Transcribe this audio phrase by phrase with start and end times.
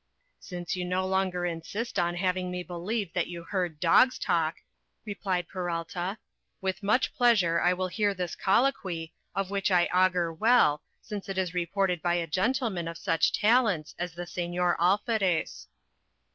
[0.39, 4.55] "Since you no longer insist on having me believe that you heard dogs talk,"
[5.05, 6.17] replied Peralta,
[6.59, 11.37] "with much pleasure I will hear this colloquy, of which I augur well, since it
[11.37, 15.67] is reported by a gentlemen of such talents as the Señor Alferez."